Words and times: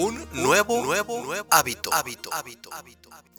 un 0.00 0.26
nuevo, 0.32 0.82
nuevo, 0.82 1.46
hábito. 1.50 1.92
hábito. 1.92 2.30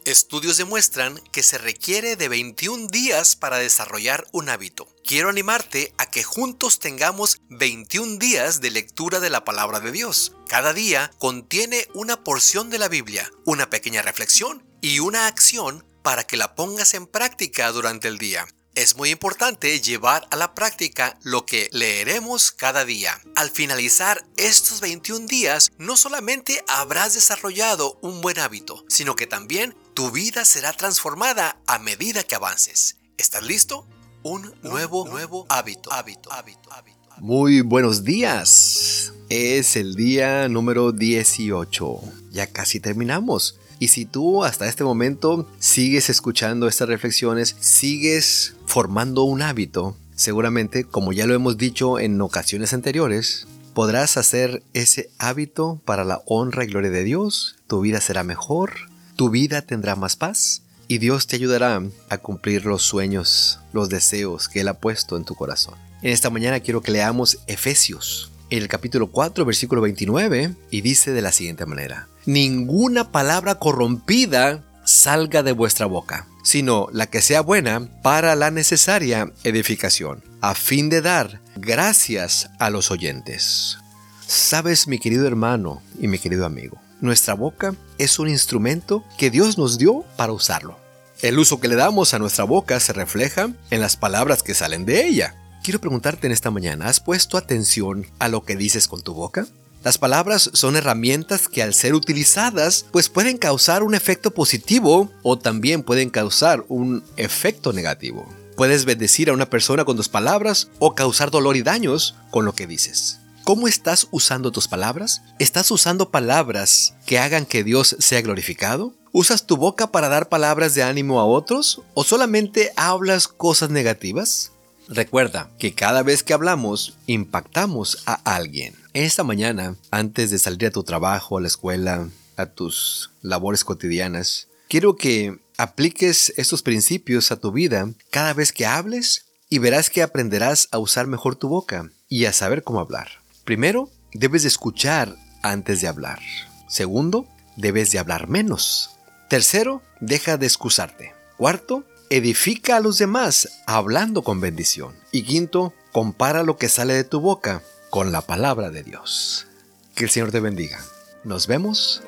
Estudios 0.06 0.58
demuestran 0.58 1.18
que 1.32 1.42
se 1.42 1.58
requiere 1.58 2.16
de 2.16 2.30
21 2.30 2.88
días 2.88 3.36
para 3.36 3.58
desarrollar 3.58 4.28
un 4.32 4.48
hábito. 4.48 4.88
Quiero 5.04 5.30
animarte 5.30 5.92
a 5.98 6.12
que 6.12 6.24
juntos 6.24 6.78
tengamos 6.78 7.42
21 7.50 8.20
días 8.20 8.62
de 8.62 8.70
lectura 8.70 9.20
de 9.20 9.32
la 9.32 9.44
palabra 9.44 9.80
de 9.80 9.92
Dios. 9.92 10.34
Cada 10.48 10.72
día 10.74 11.12
contiene 11.18 11.88
una 11.96 12.24
porción 12.24 12.70
de 12.70 12.78
la 12.78 12.90
Biblia, 12.90 13.32
una 13.44 13.72
pequeña 13.72 14.04
reflexión 14.04 14.64
y 14.82 15.00
una 15.00 15.26
acción 15.26 15.84
para 16.04 16.26
que 16.26 16.38
la 16.38 16.54
pongas 16.54 16.94
en 16.94 17.08
práctica 17.08 17.72
durante 17.72 18.08
el 18.08 18.20
día. 18.20 18.48
Es 18.74 18.96
muy 18.96 19.10
importante 19.10 19.82
llevar 19.82 20.26
a 20.32 20.38
la 20.38 20.56
práctica 20.56 21.20
lo 21.24 21.46
que 21.46 21.68
leeremos 21.74 22.54
cada 22.54 22.86
día. 22.86 23.20
Al 23.36 23.50
finalizar 23.50 24.26
estos 24.38 24.80
21 24.80 25.28
días, 25.28 25.74
no 25.78 25.98
solamente 25.98 26.64
habrás 26.70 27.14
desarrollado 27.14 28.00
un 28.02 28.22
buen 28.22 28.40
hábito, 28.40 28.86
sino 28.88 29.18
que 29.18 29.28
también 29.28 29.76
tu 29.94 30.10
vida 30.12 30.46
será 30.46 30.72
transformada 30.72 31.60
a 31.68 31.80
medida 31.80 32.24
que 32.24 32.36
avances. 32.36 32.96
¿Estás 33.18 33.44
listo? 33.44 33.86
Un 34.24 34.54
nuevo, 34.64 35.06
nuevo 35.06 35.46
hábito, 35.50 35.92
hábito, 35.92 36.32
hábito, 36.32 36.72
hábito. 36.72 36.98
Muy 37.18 37.60
buenos 37.60 38.06
días. 38.06 39.12
Es 39.28 39.76
el 39.76 39.96
día 39.96 40.48
número 40.48 40.94
18. 40.94 42.00
Ya 42.32 42.48
casi 42.48 42.80
terminamos. 42.80 43.60
Y 43.82 43.88
si 43.88 44.06
tú 44.06 44.44
hasta 44.44 44.68
este 44.68 44.84
momento 44.84 45.50
sigues 45.58 46.12
escuchando 46.12 46.68
estas 46.68 46.88
reflexiones, 46.88 47.56
sigues 47.60 48.54
formando 48.72 49.24
un 49.24 49.42
hábito, 49.42 49.98
seguramente, 50.16 50.86
como 50.86 51.12
ya 51.12 51.28
lo 51.28 51.34
hemos 51.34 51.58
dicho 51.58 52.00
en 52.00 52.22
ocasiones 52.22 52.72
anteriores, 52.72 53.46
podrás 53.74 54.16
hacer 54.16 54.64
ese 54.72 55.10
hábito 55.20 55.82
para 55.84 56.06
la 56.06 56.22
honra 56.26 56.64
y 56.64 56.68
gloria 56.68 56.90
de 56.90 57.04
Dios, 57.04 57.58
tu 57.68 57.82
vida 57.82 58.00
será 58.00 58.24
mejor, 58.24 58.72
tu 59.18 59.30
vida 59.30 59.62
tendrá 59.62 59.98
más 59.98 60.16
paz 60.16 60.62
y 60.88 61.00
Dios 61.00 61.28
te 61.28 61.36
ayudará 61.36 61.84
a 62.08 62.18
cumplir 62.20 62.66
los 62.66 62.84
sueños, 62.84 63.60
los 63.74 63.90
deseos 63.90 64.48
que 64.48 64.62
Él 64.62 64.70
ha 64.70 64.76
puesto 64.76 65.18
en 65.18 65.26
tu 65.26 65.36
corazón. 65.36 65.76
En 66.02 66.12
esta 66.14 66.30
mañana 66.30 66.62
quiero 66.62 66.80
que 66.80 66.94
leamos 66.94 67.40
Efesios 67.48 68.32
el 68.50 68.70
capítulo 68.70 69.08
4, 69.08 69.44
versículo 69.44 69.82
29, 69.82 70.56
y 70.70 70.80
dice 70.80 71.12
de 71.12 71.22
la 71.22 71.34
siguiente 71.34 71.66
manera, 71.66 72.08
Ninguna 72.26 73.12
palabra 73.12 73.56
corrompida 73.56 74.64
salga 74.86 75.44
de 75.44 75.52
vuestra 75.52 75.88
boca, 75.88 76.28
sino 76.44 76.88
la 76.92 77.08
que 77.08 77.22
sea 77.22 77.42
buena 77.42 77.90
para 78.02 78.36
la 78.36 78.52
necesaria 78.52 79.32
edificación, 79.44 80.24
a 80.42 80.56
fin 80.56 80.90
de 80.90 81.02
dar 81.02 81.42
gracias 81.56 82.50
a 82.60 82.70
los 82.70 82.92
oyentes. 82.92 83.78
Sabes, 84.26 84.88
mi 84.88 85.00
querido 85.00 85.28
hermano 85.28 85.82
y 86.00 86.08
mi 86.08 86.18
querido 86.18 86.46
amigo, 86.46 86.82
nuestra 87.02 87.34
boca 87.34 87.76
es 87.98 88.20
un 88.20 88.30
instrumento 88.30 89.04
que 89.18 89.30
Dios 89.30 89.58
nos 89.58 89.78
dio 89.78 90.06
para 90.16 90.34
usarlo. 90.34 90.80
El 91.22 91.38
uso 91.38 91.60
que 91.60 91.68
le 91.68 91.76
damos 91.76 92.14
a 92.14 92.20
nuestra 92.20 92.46
boca 92.46 92.80
se 92.80 92.94
refleja 92.94 93.52
en 93.70 93.82
las 93.82 93.96
palabras 93.96 94.42
que 94.42 94.56
salen 94.56 94.86
de 94.86 95.06
ella. 95.06 95.36
Quiero 95.64 95.80
preguntarte 95.80 96.26
en 96.26 96.34
esta 96.34 96.50
mañana, 96.50 96.88
¿has 96.88 97.00
puesto 97.00 97.38
atención 97.38 98.08
a 98.18 98.28
lo 98.28 98.44
que 98.44 98.56
dices 98.56 98.88
con 98.88 99.02
tu 99.02 99.14
boca? 99.14 99.46
Las 99.84 99.98
palabras 99.98 100.52
son 100.54 100.76
herramientas 100.76 101.48
que 101.48 101.64
al 101.64 101.74
ser 101.74 101.96
utilizadas 101.96 102.86
pues 102.92 103.10
pueden 103.10 103.40
causar 103.40 103.82
un 103.82 103.96
efecto 103.96 104.32
positivo 104.32 105.12
o 105.24 105.40
también 105.40 105.82
pueden 105.82 106.12
causar 106.12 106.64
un 106.68 107.04
efecto 107.18 107.74
negativo. 107.74 108.30
Puedes 108.56 108.86
bendecir 108.86 109.32
a 109.32 109.34
una 109.34 109.50
persona 109.50 109.84
con 109.84 109.98
tus 109.98 110.08
palabras 110.08 110.70
o 110.78 110.94
causar 110.94 111.32
dolor 111.32 111.56
y 111.56 111.64
daños 111.64 112.16
con 112.30 112.46
lo 112.46 112.54
que 112.54 112.68
dices. 112.68 113.22
¿Cómo 113.44 113.68
estás 113.68 114.08
usando 114.12 114.52
tus 114.52 114.68
palabras? 114.68 115.24
¿Estás 115.40 115.72
usando 115.72 116.12
palabras 116.12 116.94
que 117.08 117.18
hagan 117.18 117.48
que 117.48 117.64
Dios 117.64 117.96
sea 117.98 118.22
glorificado? 118.22 118.94
¿Usas 119.12 119.48
tu 119.48 119.58
boca 119.58 119.92
para 119.92 120.10
dar 120.10 120.30
palabras 120.30 120.76
de 120.76 120.84
ánimo 120.84 121.20
a 121.20 121.26
otros 121.26 121.82
o 121.96 122.04
solamente 122.04 122.72
hablas 122.76 123.28
cosas 123.28 123.72
negativas? 123.72 124.52
Recuerda 124.94 125.50
que 125.58 125.74
cada 125.74 126.04
vez 126.04 126.22
que 126.22 126.34
hablamos 126.34 126.98
impactamos 127.08 128.04
a 128.06 128.16
alguien. 128.36 128.76
Esta 128.92 129.24
mañana, 129.24 129.78
antes 129.90 130.32
de 130.32 130.38
salir 130.38 130.66
a 130.68 130.72
tu 130.72 130.84
trabajo, 130.84 131.38
a 131.38 131.42
la 131.42 131.48
escuela, 131.48 132.10
a 132.36 132.48
tus 132.48 133.10
labores 133.22 133.64
cotidianas, 133.64 134.50
quiero 134.68 134.98
que 134.98 135.40
apliques 135.58 136.34
estos 136.36 136.62
principios 136.62 137.32
a 137.32 137.38
tu 137.38 137.54
vida 137.54 137.90
cada 138.10 138.34
vez 138.34 138.52
que 138.52 138.66
hables 138.66 139.28
y 139.50 139.60
verás 139.60 139.90
que 139.90 140.04
aprenderás 140.04 140.68
a 140.72 140.78
usar 140.78 141.08
mejor 141.08 141.38
tu 141.38 141.48
boca 141.48 141.90
y 142.10 142.26
a 142.26 142.34
saber 142.34 142.62
cómo 142.62 142.82
hablar. 142.82 143.22
Primero, 143.46 143.90
debes 144.14 144.42
de 144.42 144.50
escuchar 144.50 145.16
antes 145.42 145.80
de 145.80 145.88
hablar. 145.88 146.20
Segundo, 146.68 147.30
debes 147.56 147.92
de 147.92 148.00
hablar 148.00 148.28
menos. 148.28 148.98
Tercero, 149.30 149.82
deja 150.02 150.36
de 150.36 150.48
excusarte. 150.48 151.14
Cuarto, 151.38 151.86
edifica 152.12 152.76
a 152.76 152.80
los 152.82 152.98
demás 152.98 153.50
hablando 153.66 154.22
con 154.22 154.42
bendición. 154.42 154.94
Y 155.12 155.24
quinto, 155.24 155.74
compara 155.94 156.44
lo 156.44 156.58
que 156.58 156.70
sale 156.70 156.94
de 156.94 157.06
tu 157.06 157.22
boca 157.22 157.64
con 157.90 158.12
la 158.12 158.22
palabra 158.22 158.70
de 158.70 158.84
Dios. 158.84 159.48
Que 159.96 160.04
el 160.04 160.10
Señor 160.10 160.32
te 160.32 160.42
bendiga. 160.42 160.80
Nos 161.24 161.48
vemos 161.48 162.04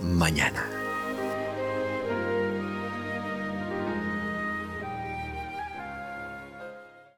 mañana. 0.00 0.81